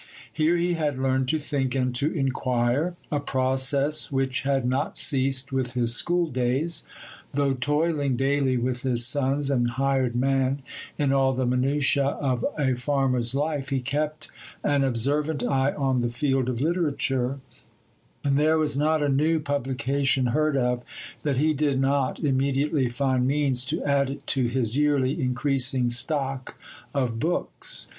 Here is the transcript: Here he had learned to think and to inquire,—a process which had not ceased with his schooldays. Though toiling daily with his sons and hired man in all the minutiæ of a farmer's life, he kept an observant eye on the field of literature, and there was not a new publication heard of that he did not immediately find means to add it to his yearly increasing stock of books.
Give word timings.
Here 0.33 0.57
he 0.57 0.73
had 0.73 0.97
learned 0.97 1.27
to 1.27 1.37
think 1.37 1.75
and 1.75 1.93
to 1.93 2.11
inquire,—a 2.11 3.19
process 3.19 4.11
which 4.11 4.41
had 4.41 4.65
not 4.65 4.97
ceased 4.97 5.51
with 5.51 5.73
his 5.73 5.93
schooldays. 5.93 6.87
Though 7.35 7.53
toiling 7.53 8.17
daily 8.17 8.57
with 8.57 8.81
his 8.81 9.05
sons 9.05 9.51
and 9.51 9.69
hired 9.69 10.15
man 10.15 10.63
in 10.97 11.13
all 11.13 11.33
the 11.33 11.45
minutiæ 11.45 11.99
of 12.17 12.43
a 12.57 12.73
farmer's 12.73 13.35
life, 13.35 13.69
he 13.69 13.79
kept 13.79 14.29
an 14.63 14.83
observant 14.83 15.43
eye 15.43 15.73
on 15.73 16.01
the 16.01 16.09
field 16.09 16.49
of 16.49 16.61
literature, 16.61 17.39
and 18.23 18.39
there 18.39 18.57
was 18.57 18.75
not 18.75 19.03
a 19.03 19.07
new 19.07 19.39
publication 19.39 20.25
heard 20.33 20.57
of 20.57 20.81
that 21.21 21.37
he 21.37 21.53
did 21.53 21.79
not 21.79 22.19
immediately 22.19 22.89
find 22.89 23.27
means 23.27 23.63
to 23.65 23.83
add 23.83 24.09
it 24.09 24.25
to 24.25 24.47
his 24.47 24.75
yearly 24.75 25.21
increasing 25.21 25.91
stock 25.91 26.55
of 26.91 27.19
books. 27.19 27.87